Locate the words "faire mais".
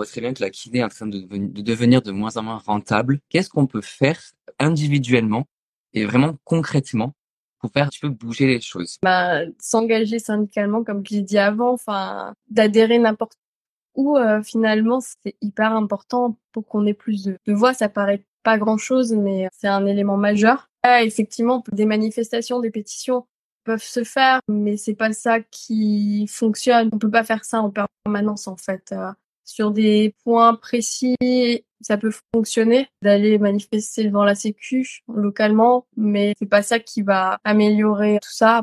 24.04-24.78